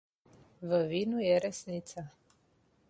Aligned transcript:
V 0.61 0.81
vinu 0.87 1.19
je 1.19 1.39
resnica. 1.39 2.09